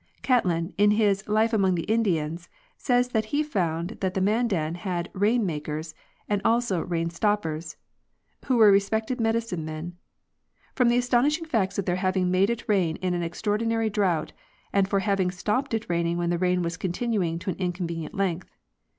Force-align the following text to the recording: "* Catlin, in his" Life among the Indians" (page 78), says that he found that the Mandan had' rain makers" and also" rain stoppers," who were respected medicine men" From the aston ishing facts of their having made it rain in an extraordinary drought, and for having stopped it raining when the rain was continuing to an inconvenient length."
"* 0.15 0.21
Catlin, 0.23 0.73
in 0.79 0.89
his" 0.89 1.27
Life 1.29 1.53
among 1.53 1.75
the 1.75 1.83
Indians" 1.83 2.45
(page 2.45 2.85
78), 2.85 2.85
says 2.85 3.07
that 3.09 3.25
he 3.25 3.43
found 3.43 3.89
that 4.01 4.15
the 4.15 4.19
Mandan 4.19 4.73
had' 4.73 5.11
rain 5.29 5.45
makers" 5.45 5.93
and 6.27 6.41
also" 6.43 6.81
rain 6.81 7.11
stoppers," 7.11 7.77
who 8.47 8.57
were 8.57 8.71
respected 8.71 9.21
medicine 9.21 9.63
men" 9.63 9.95
From 10.75 10.89
the 10.89 10.97
aston 10.97 11.25
ishing 11.25 11.45
facts 11.45 11.77
of 11.77 11.85
their 11.85 11.97
having 11.97 12.31
made 12.31 12.49
it 12.49 12.67
rain 12.67 12.95
in 12.95 13.13
an 13.13 13.21
extraordinary 13.21 13.91
drought, 13.91 14.33
and 14.73 14.87
for 14.87 15.01
having 15.01 15.29
stopped 15.29 15.71
it 15.75 15.87
raining 15.87 16.17
when 16.17 16.31
the 16.31 16.39
rain 16.39 16.63
was 16.63 16.77
continuing 16.77 17.37
to 17.37 17.51
an 17.51 17.57
inconvenient 17.59 18.15
length." 18.15 18.49